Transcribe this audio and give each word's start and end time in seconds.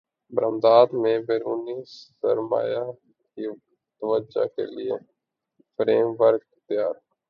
برامدات 0.33 0.93
میں 0.93 1.17
بیرونی 1.19 1.77
سرمایہ 1.87 2.83
کی 3.37 3.45
توجہ 4.01 4.45
کیلئے 4.55 4.97
فریم 5.79 6.07
ورک 6.19 6.43
تیار 6.69 6.93